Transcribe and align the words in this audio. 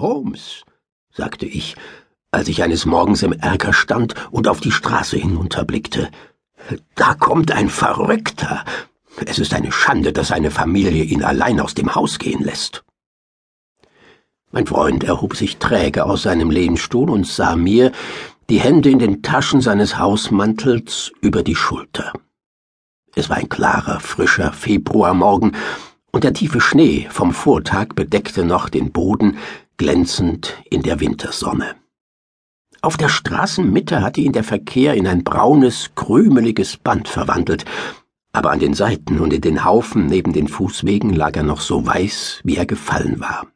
Holmes, 0.00 0.64
sagte 1.12 1.46
ich, 1.46 1.76
als 2.30 2.48
ich 2.48 2.62
eines 2.62 2.86
Morgens 2.86 3.22
im 3.22 3.32
Erker 3.32 3.72
stand 3.72 4.14
und 4.30 4.48
auf 4.48 4.60
die 4.60 4.72
Straße 4.72 5.16
hinunterblickte. 5.16 6.10
Da 6.94 7.14
kommt 7.14 7.52
ein 7.52 7.68
Verrückter. 7.68 8.64
Es 9.26 9.38
ist 9.38 9.54
eine 9.54 9.72
Schande, 9.72 10.12
dass 10.12 10.28
seine 10.28 10.50
Familie 10.50 11.04
ihn 11.04 11.24
allein 11.24 11.60
aus 11.60 11.74
dem 11.74 11.94
Haus 11.94 12.18
gehen 12.18 12.42
lässt. 12.42 12.84
Mein 14.52 14.66
Freund 14.66 15.04
erhob 15.04 15.36
sich 15.36 15.58
träge 15.58 16.04
aus 16.06 16.22
seinem 16.22 16.50
Lehnstuhl 16.50 17.10
und 17.10 17.26
sah 17.26 17.56
mir, 17.56 17.92
die 18.48 18.58
Hände 18.60 18.90
in 18.90 18.98
den 18.98 19.22
Taschen 19.22 19.60
seines 19.60 19.96
Hausmantels, 19.96 21.12
über 21.20 21.44
die 21.44 21.54
Schulter. 21.54 22.12
Es 23.14 23.30
war 23.30 23.36
ein 23.36 23.48
klarer, 23.48 24.00
frischer 24.00 24.52
Februarmorgen, 24.52 25.56
und 26.12 26.24
der 26.24 26.32
tiefe 26.32 26.60
Schnee 26.60 27.06
vom 27.10 27.32
Vortag 27.32 27.94
bedeckte 27.94 28.44
noch 28.44 28.68
den 28.68 28.90
Boden, 28.90 29.38
glänzend 29.80 30.58
in 30.68 30.82
der 30.82 31.00
Wintersonne. 31.00 31.74
Auf 32.82 32.98
der 32.98 33.08
Straßenmitte 33.08 34.02
hatte 34.02 34.20
ihn 34.20 34.34
der 34.34 34.44
Verkehr 34.44 34.92
in 34.92 35.06
ein 35.06 35.24
braunes, 35.24 35.92
krümeliges 35.94 36.76
Band 36.76 37.08
verwandelt, 37.08 37.64
aber 38.30 38.50
an 38.50 38.58
den 38.58 38.74
Seiten 38.74 39.20
und 39.20 39.32
in 39.32 39.40
den 39.40 39.64
Haufen 39.64 40.04
neben 40.04 40.34
den 40.34 40.48
Fußwegen 40.48 41.14
lag 41.14 41.34
er 41.34 41.44
noch 41.44 41.62
so 41.62 41.86
weiß, 41.86 42.42
wie 42.44 42.56
er 42.56 42.66
gefallen 42.66 43.20
war. 43.20 43.46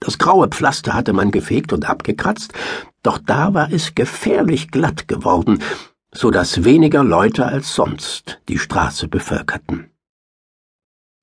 Das 0.00 0.18
graue 0.18 0.48
Pflaster 0.48 0.94
hatte 0.94 1.12
man 1.12 1.30
gefegt 1.30 1.72
und 1.72 1.88
abgekratzt, 1.88 2.52
doch 3.04 3.18
da 3.18 3.54
war 3.54 3.72
es 3.72 3.94
gefährlich 3.94 4.72
glatt 4.72 5.06
geworden, 5.06 5.62
so 6.10 6.32
dass 6.32 6.64
weniger 6.64 7.04
Leute 7.04 7.46
als 7.46 7.72
sonst 7.72 8.40
die 8.48 8.58
Straße 8.58 9.06
bevölkerten. 9.06 9.92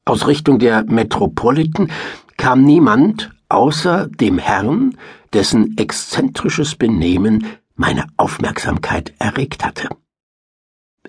Aus 0.05 0.28
Richtung 0.28 0.59
der 0.59 0.86
Metropolitan 0.86 1.92
kam 2.38 2.64
niemand 2.64 3.33
außer 3.50 4.08
dem 4.08 4.38
Herrn, 4.38 4.98
dessen 5.34 5.78
exzentrisches 5.78 6.76
Benehmen 6.76 7.46
meine 7.76 8.06
Aufmerksamkeit 8.17 9.14
erregt 9.20 9.66
hatte. 9.66 9.90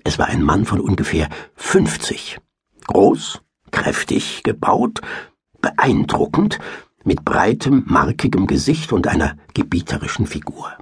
Es 0.02 0.18
war 0.18 0.26
ein 0.26 0.42
Mann 0.42 0.64
von 0.64 0.80
ungefähr 0.80 1.28
fünfzig, 1.54 2.38
groß, 2.86 3.42
kräftig 3.70 4.42
gebaut, 4.42 5.00
beeindruckend, 5.60 6.58
mit 7.04 7.24
breitem, 7.24 7.84
markigem 7.86 8.46
Gesicht 8.46 8.92
und 8.92 9.06
einer 9.06 9.36
gebieterischen 9.52 10.26
Figur. 10.26 10.72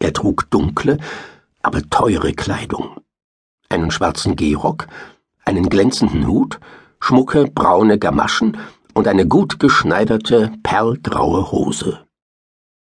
Er 0.00 0.12
trug 0.12 0.50
dunkle, 0.50 0.98
aber 1.62 1.88
teure 1.88 2.32
Kleidung, 2.32 3.00
einen 3.68 3.90
schwarzen 3.90 4.34
Gehrock, 4.34 4.88
einen 5.44 5.68
glänzenden 5.68 6.26
Hut, 6.26 6.58
schmucke 7.00 7.46
braune 7.46 7.98
Gamaschen 7.98 8.58
und 8.94 9.08
eine 9.08 9.26
gut 9.26 9.58
geschneiderte, 9.58 10.52
perlgraue 10.62 11.50
Hose. 11.52 12.00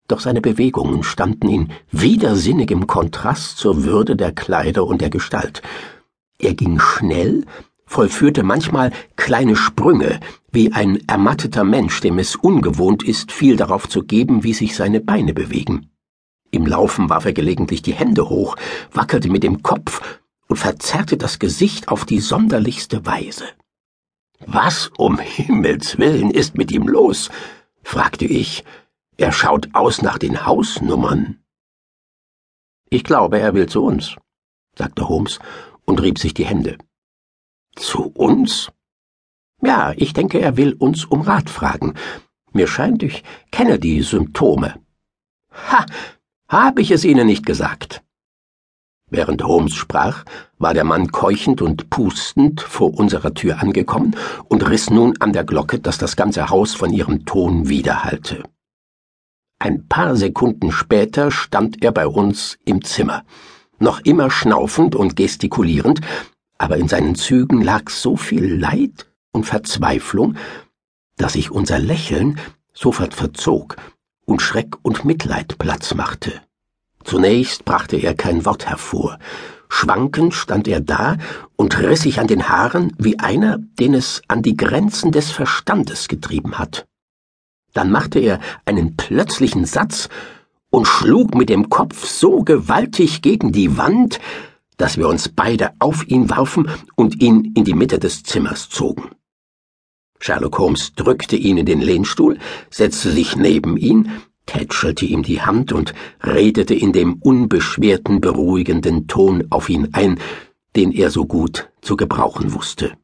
Doch 0.07 0.19
seine 0.19 0.41
Bewegungen 0.41 1.03
standen 1.03 1.49
in 1.49 1.71
widersinnigem 1.91 2.87
Kontrast 2.87 3.57
zur 3.57 3.83
Würde 3.83 4.15
der 4.15 4.33
Kleider 4.33 4.85
und 4.85 5.01
der 5.01 5.09
Gestalt. 5.09 5.61
Er 6.37 6.53
ging 6.53 6.79
schnell, 6.79 7.45
vollführte 7.85 8.43
manchmal 8.43 8.91
kleine 9.15 9.55
Sprünge, 9.55 10.19
wie 10.51 10.73
ein 10.73 11.07
ermatteter 11.07 11.63
Mensch, 11.63 12.01
dem 12.01 12.19
es 12.19 12.35
ungewohnt 12.35 13.03
ist, 13.03 13.31
viel 13.31 13.55
darauf 13.55 13.87
zu 13.87 14.03
geben, 14.03 14.43
wie 14.43 14.53
sich 14.53 14.75
seine 14.75 14.99
Beine 14.99 15.33
bewegen. 15.33 15.89
Im 16.51 16.67
Laufen 16.67 17.09
warf 17.09 17.25
er 17.25 17.33
gelegentlich 17.33 17.81
die 17.81 17.93
Hände 17.93 18.29
hoch, 18.29 18.55
wackelte 18.91 19.29
mit 19.29 19.43
dem 19.43 19.63
Kopf 19.63 20.19
und 20.47 20.57
verzerrte 20.57 21.17
das 21.17 21.39
Gesicht 21.39 21.87
auf 21.87 22.05
die 22.05 22.19
sonderlichste 22.19 23.05
Weise. 23.05 23.45
Was 24.47 24.89
um 24.97 25.19
Himmels 25.19 25.97
willen 25.97 26.31
ist 26.31 26.57
mit 26.57 26.71
ihm 26.71 26.87
los? 26.87 27.29
fragte 27.83 28.25
ich. 28.25 28.63
Er 29.17 29.31
schaut 29.31 29.69
aus 29.73 30.01
nach 30.01 30.17
den 30.17 30.45
Hausnummern. 30.45 31.43
Ich 32.89 33.03
glaube, 33.03 33.39
er 33.39 33.53
will 33.53 33.67
zu 33.67 33.83
uns, 33.83 34.15
sagte 34.77 35.07
Holmes 35.07 35.39
und 35.85 36.01
rieb 36.01 36.19
sich 36.19 36.33
die 36.33 36.45
Hände. 36.45 36.77
Zu 37.75 38.07
uns? 38.07 38.71
Ja, 39.61 39.93
ich 39.95 40.13
denke, 40.13 40.39
er 40.39 40.57
will 40.57 40.73
uns 40.73 41.05
um 41.05 41.21
Rat 41.21 41.49
fragen. 41.49 41.95
Mir 42.51 42.67
scheint, 42.67 43.01
ich 43.01 43.23
kenne 43.51 43.79
die 43.79 44.01
Symptome. 44.01 44.79
Ha, 45.71 45.85
habe 46.47 46.81
ich 46.81 46.91
es 46.91 47.03
Ihnen 47.03 47.27
nicht 47.27 47.45
gesagt? 47.45 48.03
Während 49.13 49.43
Holmes 49.43 49.75
sprach, 49.75 50.25
war 50.57 50.73
der 50.73 50.85
Mann 50.85 51.11
keuchend 51.11 51.61
und 51.61 51.91
pustend 51.91 52.61
vor 52.61 52.97
unserer 52.97 53.35
Tür 53.35 53.61
angekommen 53.61 54.15
und 54.47 54.67
riss 54.67 54.89
nun 54.89 55.13
an 55.19 55.33
der 55.33 55.43
Glocke, 55.43 55.77
dass 55.77 55.99
das 55.99 56.15
ganze 56.15 56.49
Haus 56.49 56.73
von 56.73 56.91
ihrem 56.91 57.23
Ton 57.23 57.69
widerhallte. 57.69 58.41
Ein 59.59 59.87
paar 59.87 60.15
Sekunden 60.15 60.71
später 60.71 61.29
stand 61.29 61.83
er 61.83 61.91
bei 61.91 62.07
uns 62.07 62.57
im 62.65 62.83
Zimmer, 62.83 63.23
noch 63.77 63.99
immer 63.99 64.31
schnaufend 64.31 64.95
und 64.95 65.15
gestikulierend, 65.15 66.01
aber 66.57 66.77
in 66.77 66.87
seinen 66.87 67.13
Zügen 67.13 67.61
lag 67.61 67.91
so 67.91 68.17
viel 68.17 68.59
Leid 68.59 69.11
und 69.31 69.45
Verzweiflung, 69.45 70.37
dass 71.17 71.33
sich 71.33 71.51
unser 71.51 71.77
Lächeln 71.77 72.39
sofort 72.73 73.13
verzog 73.13 73.75
und 74.25 74.41
Schreck 74.41 74.75
und 74.81 75.05
Mitleid 75.05 75.59
Platz 75.59 75.93
machte. 75.93 76.41
Zunächst 77.03 77.65
brachte 77.65 77.97
er 77.97 78.15
kein 78.15 78.45
Wort 78.45 78.65
hervor. 78.67 79.19
Schwankend 79.69 80.33
stand 80.33 80.67
er 80.67 80.79
da 80.79 81.17
und 81.55 81.79
riss 81.79 82.01
sich 82.01 82.19
an 82.19 82.27
den 82.27 82.47
Haaren 82.47 82.93
wie 82.97 83.19
einer, 83.19 83.57
den 83.79 83.93
es 83.93 84.21
an 84.27 84.41
die 84.41 84.55
Grenzen 84.55 85.11
des 85.11 85.31
Verstandes 85.31 86.07
getrieben 86.07 86.59
hat. 86.59 86.85
Dann 87.73 87.91
machte 87.91 88.19
er 88.19 88.39
einen 88.65 88.95
plötzlichen 88.95 89.65
Satz 89.65 90.09
und 90.69 90.87
schlug 90.87 91.35
mit 91.35 91.49
dem 91.49 91.69
Kopf 91.69 92.05
so 92.07 92.43
gewaltig 92.43 93.21
gegen 93.21 93.51
die 93.51 93.77
Wand, 93.77 94.19
dass 94.77 94.97
wir 94.97 95.07
uns 95.07 95.29
beide 95.29 95.71
auf 95.79 96.07
ihn 96.07 96.29
warfen 96.29 96.69
und 96.95 97.21
ihn 97.21 97.53
in 97.55 97.63
die 97.63 97.73
Mitte 97.73 97.99
des 97.99 98.23
Zimmers 98.23 98.69
zogen. 98.69 99.09
Sherlock 100.19 100.57
Holmes 100.57 100.93
drückte 100.95 101.35
ihn 101.35 101.57
in 101.57 101.65
den 101.65 101.81
Lehnstuhl, 101.81 102.37
setzte 102.69 103.11
sich 103.11 103.35
neben 103.35 103.75
ihn, 103.75 104.09
tätschelte 104.45 105.05
ihm 105.05 105.23
die 105.23 105.41
Hand 105.41 105.71
und 105.71 105.93
redete 106.21 106.73
in 106.73 106.93
dem 106.93 107.15
unbeschwerten, 107.15 108.21
beruhigenden 108.21 109.07
Ton 109.07 109.45
auf 109.49 109.69
ihn 109.69 109.89
ein, 109.93 110.19
den 110.75 110.91
er 110.91 111.09
so 111.11 111.25
gut 111.25 111.71
zu 111.81 111.95
gebrauchen 111.95 112.53
wusste. 112.53 112.97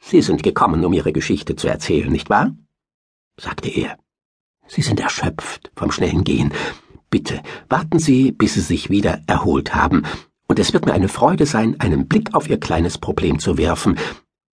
Sie 0.00 0.22
sind 0.22 0.42
gekommen, 0.42 0.84
um 0.84 0.92
Ihre 0.92 1.12
Geschichte 1.12 1.56
zu 1.56 1.68
erzählen, 1.68 2.10
nicht 2.10 2.30
wahr? 2.30 2.54
sagte 3.38 3.68
er. 3.68 3.98
Sie 4.66 4.82
sind 4.82 5.00
erschöpft 5.00 5.70
vom 5.76 5.90
schnellen 5.90 6.24
Gehen. 6.24 6.52
Bitte 7.10 7.42
warten 7.68 7.98
Sie, 7.98 8.32
bis 8.32 8.54
Sie 8.54 8.60
sich 8.60 8.90
wieder 8.90 9.22
erholt 9.26 9.74
haben, 9.74 10.04
und 10.46 10.58
es 10.58 10.72
wird 10.72 10.86
mir 10.86 10.92
eine 10.92 11.08
Freude 11.08 11.46
sein, 11.46 11.78
einen 11.80 12.08
Blick 12.08 12.34
auf 12.34 12.48
Ihr 12.48 12.58
kleines 12.58 12.98
Problem 12.98 13.38
zu 13.38 13.58
werfen, 13.58 13.98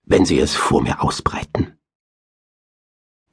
wenn 0.03 0.25
Sie 0.25 0.39
es 0.39 0.55
vor 0.55 0.81
mir 0.81 1.01
ausbreiten. 1.01 1.77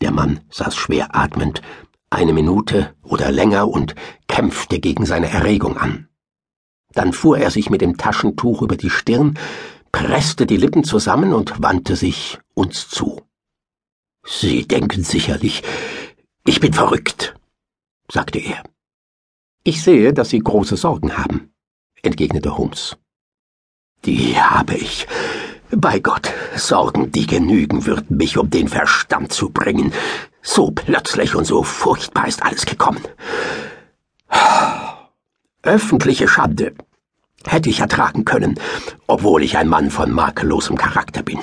Der 0.01 0.11
Mann 0.11 0.41
saß 0.51 0.75
schwer 0.75 1.15
atmend, 1.15 1.63
eine 2.13 2.33
Minute 2.33 2.95
oder 3.03 3.31
länger 3.31 3.69
und 3.69 3.95
kämpfte 4.29 4.79
gegen 4.79 5.07
seine 5.07 5.31
Erregung 5.31 5.77
an. 5.77 6.09
Dann 6.93 7.13
fuhr 7.13 7.39
er 7.39 7.51
sich 7.51 7.71
mit 7.71 7.81
dem 7.81 7.97
Taschentuch 7.97 8.63
über 8.63 8.77
die 8.77 8.91
Stirn, 8.91 9.39
presste 9.93 10.47
die 10.47 10.59
Lippen 10.59 10.85
zusammen 10.85 11.33
und 11.33 11.63
wandte 11.63 11.97
sich 11.97 12.39
uns 12.55 12.89
zu. 12.89 13.23
Sie 14.25 14.69
denken 14.69 15.03
sicherlich, 15.03 15.63
ich 16.45 16.61
bin 16.61 16.73
verrückt, 16.73 17.35
sagte 18.11 18.39
er. 18.39 18.63
Ich 19.65 19.83
sehe, 19.83 20.13
dass 20.13 20.31
Sie 20.31 20.41
große 20.41 20.77
Sorgen 20.77 21.17
haben, 21.17 21.53
entgegnete 22.03 22.57
Holmes. 22.57 22.97
Die 24.05 24.39
habe 24.39 24.75
ich. 24.75 25.07
Bei 25.71 26.01
Gott, 26.01 26.31
Sorgen, 26.57 27.13
die 27.13 27.27
genügen 27.27 27.87
würden, 27.87 28.17
mich 28.17 28.37
um 28.37 28.51
den 28.51 28.69
Verstand 28.69 29.33
zu 29.33 29.51
bringen, 29.51 29.93
so 30.43 30.71
plötzlich 30.71 31.35
und 31.35 31.45
so 31.45 31.63
furchtbar 31.63 32.29
ist 32.29 32.43
alles 32.43 32.67
gekommen. 32.67 33.03
Öffentliche 35.63 36.29
Schande 36.29 36.75
hätte 37.47 37.71
ich 37.71 37.81
ertragen 37.81 38.25
können, 38.25 38.59
obwohl 39.07 39.43
ich 39.43 39.57
ein 39.57 39.69
Mann 39.69 39.91
von 39.91 40.11
makellosem 40.11 40.77
Charakter 40.77 41.23
bin. 41.23 41.39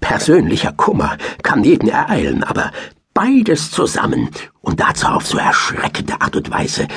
Persönlicher 0.00 0.72
Kummer 0.72 1.16
kann 1.42 1.64
jeden 1.64 1.88
ereilen, 1.88 2.44
aber 2.44 2.70
beides 3.12 3.70
zusammen 3.70 4.30
und 4.60 4.80
dazu 4.80 5.06
auf 5.06 5.26
so 5.26 5.38
erschreckende 5.38 6.20
Art 6.20 6.36
und 6.36 6.50
Weise, 6.50 6.88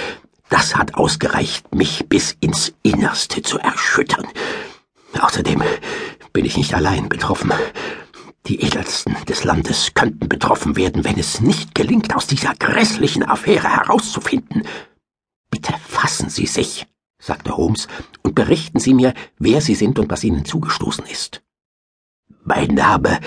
das 0.50 0.76
hat 0.76 0.96
ausgereicht, 0.96 1.74
mich 1.76 2.08
bis 2.08 2.36
ins 2.40 2.74
Innerste 2.84 3.42
zu 3.42 3.60
erschüttern. 3.60 4.28
Außerdem 5.20 5.62
bin 6.34 6.46
ich 6.46 6.58
nicht 6.58 6.74
allein 6.74 7.10
betroffen. 7.10 7.52
Die 8.48 8.62
Edelsten 8.62 9.18
des 9.28 9.44
Landes 9.44 9.94
könnten 9.94 10.30
betroffen 10.30 10.78
werden, 10.78 11.04
wenn 11.04 11.20
es 11.20 11.42
nicht 11.42 11.76
gelingt, 11.76 12.16
aus 12.16 12.28
dieser 12.28 12.56
grässlichen 12.56 13.24
Affäre 13.24 13.68
herauszufinden. 13.68 14.64
Bitte 15.52 15.74
fassen 15.86 16.30
Sie 16.30 16.46
sich, 16.46 16.88
sagte 17.20 17.58
Holmes, 17.58 17.90
und 18.24 18.36
berichten 18.36 18.80
Sie 18.80 18.94
mir, 18.94 19.14
wer 19.38 19.60
Sie 19.60 19.76
sind 19.76 20.00
und 20.00 20.10
was 20.10 20.24
Ihnen 20.24 20.46
zugestoßen 20.46 21.06
ist. 21.06 21.42
Mein 22.46 22.76
Name, 22.76 23.20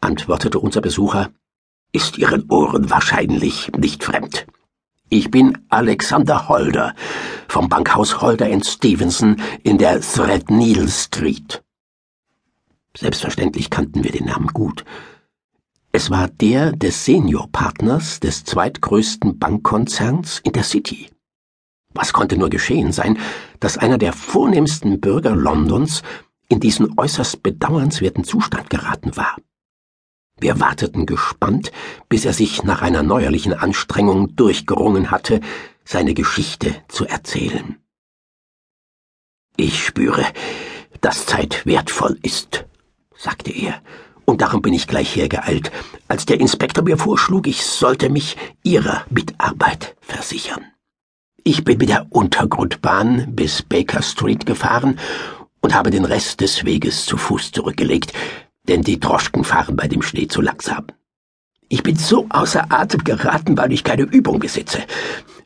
antwortete 0.00 0.58
unser 0.58 0.80
Besucher, 0.80 1.30
ist 1.92 2.18
Ihren 2.18 2.50
Ohren 2.50 2.90
wahrscheinlich 2.90 3.70
nicht 3.76 4.02
fremd. 4.02 4.46
Ich 5.10 5.30
bin 5.30 5.58
Alexander 5.68 6.48
Holder 6.48 6.94
vom 7.46 7.68
Bankhaus 7.68 8.20
Holder 8.20 8.48
Stevenson 8.64 9.36
in 9.62 9.78
der 9.78 10.00
Threadneedle 10.00 10.88
Street. 10.88 11.63
Selbstverständlich 12.96 13.70
kannten 13.70 14.04
wir 14.04 14.12
den 14.12 14.26
Namen 14.26 14.48
gut. 14.48 14.84
Es 15.90 16.10
war 16.10 16.28
der 16.28 16.72
des 16.72 17.04
Seniorpartners 17.04 18.20
des 18.20 18.44
zweitgrößten 18.44 19.38
Bankkonzerns 19.38 20.40
in 20.44 20.52
der 20.52 20.64
City. 20.64 21.08
Was 21.92 22.12
konnte 22.12 22.36
nur 22.36 22.50
geschehen 22.50 22.92
sein, 22.92 23.18
dass 23.60 23.78
einer 23.78 23.98
der 23.98 24.12
vornehmsten 24.12 25.00
Bürger 25.00 25.36
Londons 25.36 26.02
in 26.48 26.60
diesen 26.60 26.98
äußerst 26.98 27.42
bedauernswerten 27.42 28.24
Zustand 28.24 28.70
geraten 28.70 29.16
war? 29.16 29.36
Wir 30.40 30.58
warteten 30.58 31.06
gespannt, 31.06 31.70
bis 32.08 32.24
er 32.24 32.32
sich 32.32 32.64
nach 32.64 32.82
einer 32.82 33.04
neuerlichen 33.04 33.54
Anstrengung 33.54 34.34
durchgerungen 34.34 35.10
hatte, 35.12 35.40
seine 35.84 36.14
Geschichte 36.14 36.74
zu 36.88 37.06
erzählen. 37.06 37.76
Ich 39.56 39.84
spüre, 39.84 40.24
dass 41.00 41.26
Zeit 41.26 41.64
wertvoll 41.66 42.18
ist, 42.22 42.66
sagte 43.16 43.50
er, 43.50 43.80
und 44.24 44.40
darum 44.40 44.62
bin 44.62 44.72
ich 44.72 44.86
gleich 44.86 45.14
hergeeilt, 45.14 45.70
als 46.08 46.26
der 46.26 46.40
Inspektor 46.40 46.84
mir 46.84 46.96
vorschlug, 46.96 47.46
ich 47.46 47.64
sollte 47.64 48.08
mich 48.08 48.36
Ihrer 48.62 49.04
Mitarbeit 49.10 49.96
versichern. 50.00 50.64
Ich 51.42 51.62
bin 51.64 51.78
mit 51.78 51.90
der 51.90 52.06
Untergrundbahn 52.10 53.34
bis 53.34 53.62
Baker 53.62 54.00
Street 54.00 54.46
gefahren 54.46 54.98
und 55.60 55.74
habe 55.74 55.90
den 55.90 56.06
Rest 56.06 56.40
des 56.40 56.64
Weges 56.64 57.04
zu 57.04 57.18
Fuß 57.18 57.52
zurückgelegt, 57.52 58.14
denn 58.66 58.82
die 58.82 58.98
Droschken 58.98 59.44
fahren 59.44 59.76
bei 59.76 59.88
dem 59.88 60.00
Schnee 60.00 60.26
zu 60.26 60.40
langsam. 60.40 60.86
Ich 61.68 61.82
bin 61.82 61.96
so 61.96 62.26
außer 62.30 62.66
Atem 62.70 63.04
geraten, 63.04 63.58
weil 63.58 63.72
ich 63.72 63.84
keine 63.84 64.02
Übung 64.02 64.38
besitze. 64.38 64.84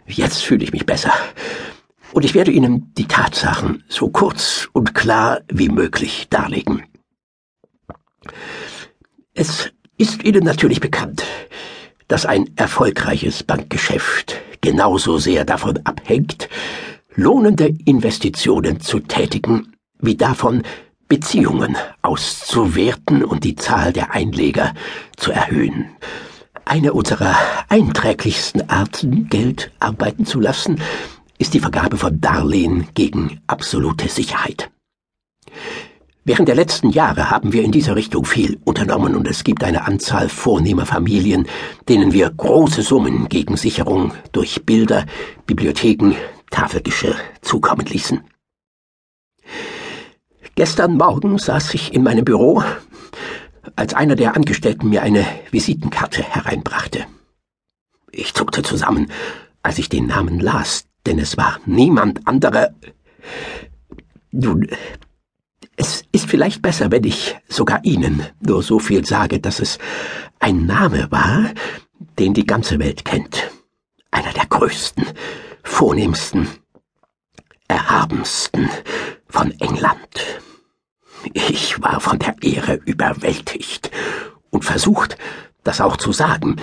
Jetzt 0.06 0.44
fühle 0.44 0.64
ich 0.64 0.72
mich 0.72 0.86
besser. 0.86 1.12
Und 2.12 2.24
ich 2.24 2.34
werde 2.34 2.50
Ihnen 2.50 2.92
die 2.96 3.06
Tatsachen 3.06 3.84
so 3.88 4.08
kurz 4.08 4.68
und 4.72 4.94
klar 4.94 5.40
wie 5.48 5.68
möglich 5.68 6.28
darlegen. 6.30 6.84
Es 9.34 9.70
ist 9.96 10.24
Ihnen 10.24 10.44
natürlich 10.44 10.80
bekannt, 10.80 11.24
dass 12.08 12.26
ein 12.26 12.50
erfolgreiches 12.56 13.42
Bankgeschäft 13.42 14.36
genauso 14.60 15.18
sehr 15.18 15.44
davon 15.44 15.78
abhängt, 15.84 16.48
lohnende 17.14 17.74
Investitionen 17.84 18.80
zu 18.80 19.00
tätigen, 19.00 19.74
wie 20.00 20.16
davon, 20.16 20.62
Beziehungen 21.08 21.76
auszuwerten 22.02 23.24
und 23.24 23.44
die 23.44 23.56
Zahl 23.56 23.92
der 23.92 24.12
Einleger 24.12 24.74
zu 25.16 25.32
erhöhen. 25.32 25.86
Eine 26.66 26.92
unserer 26.92 27.34
einträglichsten 27.70 28.68
Arten, 28.68 29.28
Geld 29.30 29.70
arbeiten 29.78 30.26
zu 30.26 30.38
lassen, 30.38 30.80
ist 31.38 31.54
die 31.54 31.60
Vergabe 31.60 31.96
von 31.96 32.20
Darlehen 32.20 32.88
gegen 32.94 33.40
absolute 33.46 34.08
Sicherheit. 34.08 34.70
Während 36.28 36.46
der 36.46 36.56
letzten 36.56 36.90
Jahre 36.90 37.30
haben 37.30 37.54
wir 37.54 37.62
in 37.62 37.72
dieser 37.72 37.96
Richtung 37.96 38.26
viel 38.26 38.60
unternommen 38.66 39.16
und 39.16 39.26
es 39.26 39.44
gibt 39.44 39.64
eine 39.64 39.86
Anzahl 39.86 40.28
vornehmer 40.28 40.84
Familien, 40.84 41.48
denen 41.88 42.12
wir 42.12 42.28
große 42.28 42.82
Summen 42.82 43.30
gegen 43.30 43.56
Sicherung 43.56 44.12
durch 44.32 44.66
Bilder, 44.66 45.06
Bibliotheken, 45.46 46.12
Tafelgeschirr 46.50 47.14
zukommen 47.40 47.86
ließen. 47.86 48.20
Gestern 50.54 50.98
Morgen 50.98 51.38
saß 51.38 51.72
ich 51.72 51.94
in 51.94 52.02
meinem 52.02 52.26
Büro, 52.26 52.62
als 53.74 53.94
einer 53.94 54.14
der 54.14 54.36
Angestellten 54.36 54.90
mir 54.90 55.00
eine 55.00 55.24
Visitenkarte 55.50 56.22
hereinbrachte. 56.22 57.06
Ich 58.12 58.34
zuckte 58.34 58.62
zusammen, 58.62 59.10
als 59.62 59.78
ich 59.78 59.88
den 59.88 60.08
Namen 60.08 60.40
las, 60.40 60.84
denn 61.06 61.18
es 61.18 61.38
war 61.38 61.58
niemand 61.64 62.26
anderer. 62.26 62.74
Nun, 64.30 64.68
vielleicht 66.28 66.62
besser, 66.62 66.90
wenn 66.90 67.04
ich 67.04 67.36
sogar 67.48 67.84
Ihnen 67.84 68.22
nur 68.40 68.62
so 68.62 68.78
viel 68.78 69.04
sage, 69.04 69.40
dass 69.40 69.58
es 69.58 69.78
ein 70.38 70.66
Name 70.66 71.10
war, 71.10 71.50
den 72.18 72.34
die 72.34 72.46
ganze 72.46 72.78
Welt 72.78 73.04
kennt. 73.04 73.50
Einer 74.10 74.32
der 74.32 74.46
größten, 74.46 75.04
vornehmsten, 75.64 76.48
erhabensten 77.66 78.68
von 79.28 79.50
England. 79.60 80.40
Ich 81.34 81.82
war 81.82 82.00
von 82.00 82.18
der 82.18 82.36
Ehre 82.42 82.74
überwältigt 82.74 83.90
und 84.50 84.64
versucht, 84.64 85.18
das 85.64 85.80
auch 85.80 85.96
zu 85.96 86.12
sagen, 86.12 86.56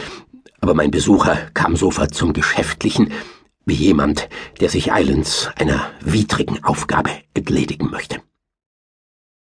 aber 0.61 0.73
mein 0.73 0.91
Besucher 0.91 1.35
kam 1.53 1.75
sofort 1.75 2.13
zum 2.15 2.33
Geschäftlichen, 2.33 3.11
wie 3.65 3.73
jemand, 3.73 4.29
der 4.59 4.69
sich 4.69 4.93
eilends 4.93 5.49
einer 5.57 5.91
widrigen 5.99 6.63
Aufgabe 6.63 7.11
entledigen 7.33 7.89
möchte. 7.89 8.21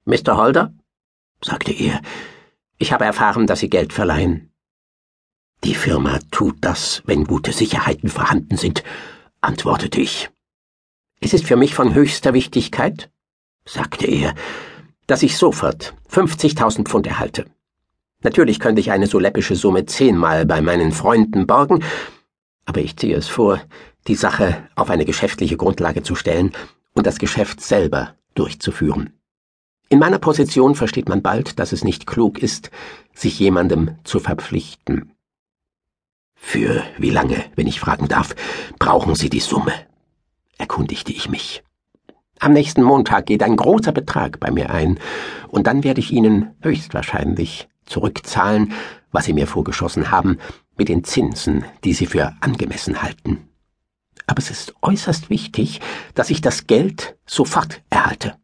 Mr. 0.08 0.38
Holder, 0.38 0.74
sagte 1.44 1.74
er, 1.74 2.02
ich 2.78 2.94
habe 2.94 3.04
erfahren, 3.04 3.46
dass 3.46 3.60
Sie 3.60 3.70
Geld 3.70 3.92
verleihen. 3.92 4.54
Die 5.66 5.76
Firma 5.76 6.20
tut 6.32 6.56
das, 6.62 7.04
wenn 7.06 7.26
gute 7.26 7.52
Sicherheiten 7.52 8.10
vorhanden 8.10 8.56
sind, 8.56 8.86
antwortete 9.42 10.00
ich. 10.00 10.30
Es 11.20 11.34
ist 11.34 11.46
für 11.46 11.58
mich 11.58 11.76
von 11.76 11.94
höchster 11.94 12.34
Wichtigkeit, 12.34 13.12
sagte 13.66 14.08
er, 14.08 14.34
dass 15.08 15.24
ich 15.24 15.36
sofort 15.36 15.94
50.000 16.10 16.88
Pfund 16.88 17.06
erhalte. 17.06 17.46
Natürlich 18.24 18.62
könnte 18.62 18.80
ich 18.80 18.92
eine 18.92 19.08
so 19.08 19.20
läppische 19.20 19.58
Summe 19.58 19.88
zehnmal 19.88 20.46
bei 20.46 20.62
meinen 20.62 20.94
Freunden 20.94 21.48
borgen, 21.48 21.84
aber 22.64 22.80
ich 22.80 22.96
ziehe 22.96 23.18
es 23.18 23.28
vor, 23.28 23.60
die 24.08 24.16
Sache 24.16 24.70
auf 24.76 24.90
eine 24.90 25.04
geschäftliche 25.04 25.58
Grundlage 25.58 26.02
zu 26.02 26.16
stellen 26.16 26.54
und 26.94 27.06
das 27.06 27.20
Geschäft 27.20 27.60
selber 27.60 28.16
durchzuführen. 28.36 29.17
In 29.90 30.00
meiner 30.00 30.20
Position 30.20 30.76
versteht 30.76 31.08
man 31.08 31.22
bald, 31.22 31.60
dass 31.60 31.72
es 31.72 31.84
nicht 31.84 32.08
klug 32.08 32.40
ist, 32.40 32.72
sich 33.14 33.40
jemandem 33.40 33.96
zu 34.04 34.20
verpflichten. 34.20 35.14
Für 36.36 36.84
wie 36.98 37.10
lange, 37.10 37.46
wenn 37.56 37.68
ich 37.68 37.80
fragen 37.80 38.08
darf, 38.08 38.36
brauchen 38.80 39.16
Sie 39.16 39.30
die 39.30 39.40
Summe? 39.40 39.74
erkundigte 40.58 41.12
ich 41.12 41.30
mich. 41.30 41.64
Am 42.40 42.54
nächsten 42.54 42.84
Montag 42.84 43.26
geht 43.28 43.44
ein 43.44 43.56
großer 43.56 43.92
Betrag 43.92 44.40
bei 44.40 44.52
mir 44.52 44.70
ein, 44.70 45.00
und 45.48 45.68
dann 45.68 45.84
werde 45.84 46.02
ich 46.02 46.12
Ihnen 46.12 46.56
höchstwahrscheinlich 46.62 47.68
zurückzahlen, 47.86 48.74
was 49.12 49.26
Sie 49.26 49.34
mir 49.34 49.48
vorgeschossen 49.48 50.12
haben, 50.12 50.38
mit 50.76 50.90
den 50.90 51.04
Zinsen, 51.04 51.66
die 51.84 51.94
Sie 51.94 52.06
für 52.06 52.34
angemessen 52.42 53.02
halten. 53.02 53.50
Aber 54.28 54.40
es 54.40 54.52
ist 54.52 54.74
äußerst 54.82 55.30
wichtig, 55.30 55.80
dass 56.14 56.30
ich 56.30 56.42
das 56.42 56.68
Geld 56.68 57.18
sofort 57.26 57.82
erhalte. 57.90 58.36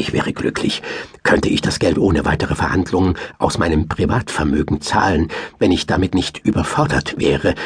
Ich 0.00 0.12
wäre 0.12 0.32
glücklich, 0.32 0.80
könnte 1.24 1.48
ich 1.48 1.60
das 1.60 1.80
Geld 1.80 1.98
ohne 1.98 2.24
weitere 2.24 2.54
Verhandlungen 2.54 3.18
aus 3.38 3.58
meinem 3.58 3.88
Privatvermögen 3.88 4.80
zahlen, 4.80 5.26
wenn 5.58 5.72
ich 5.72 5.86
damit 5.86 6.14
nicht 6.14 6.38
überfordert 6.38 7.18
wäre. 7.18 7.56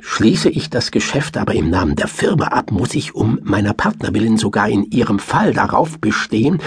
Schließe 0.00 0.48
ich 0.48 0.70
das 0.70 0.90
Geschäft 0.90 1.36
aber 1.36 1.54
im 1.54 1.68
Namen 1.68 1.94
der 1.94 2.08
Firma 2.08 2.46
ab, 2.46 2.70
muss 2.70 2.94
ich 2.94 3.14
um 3.14 3.40
meiner 3.42 3.74
Partner 3.74 4.14
willen 4.14 4.38
sogar 4.38 4.70
in 4.70 4.84
ihrem 4.84 5.18
Fall 5.18 5.52
darauf 5.52 6.00
bestehen, 6.00 6.62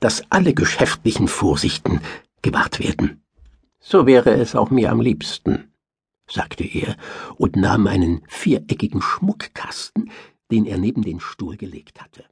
dass 0.00 0.22
alle 0.30 0.54
geschäftlichen 0.54 1.28
Vorsichten 1.28 2.00
gewahrt 2.40 2.80
werden. 2.80 3.22
So 3.80 4.06
wäre 4.06 4.32
es 4.32 4.56
auch 4.56 4.70
mir 4.70 4.90
am 4.90 5.02
liebsten, 5.02 5.74
sagte 6.26 6.64
er 6.64 6.96
und 7.36 7.56
nahm 7.56 7.86
einen 7.86 8.22
viereckigen 8.28 9.02
Schmuckkasten, 9.02 10.10
den 10.50 10.64
er 10.64 10.78
neben 10.78 11.02
den 11.02 11.20
Stuhl 11.20 11.58
gelegt 11.58 12.00
hatte. 12.00 12.24